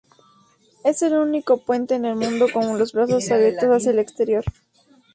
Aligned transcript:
Es 0.83 1.03
el 1.03 1.13
único 1.13 1.57
puente 1.59 1.93
en 1.93 2.05
el 2.05 2.15
mundo 2.15 2.47
con 2.51 2.79
los 2.79 2.91
brazos 2.91 3.29
abiertos 3.29 3.69
hacia 3.69 3.91
el 3.91 3.99
exterior. 3.99 4.43